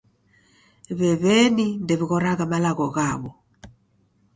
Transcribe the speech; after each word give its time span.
W'ew'eni 0.97 1.67
ndew'ighoragha 1.83 2.45
malagho 2.51 2.85
ghaw'o. 2.95 3.29